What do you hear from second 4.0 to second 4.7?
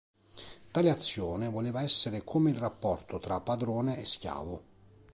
schiavo.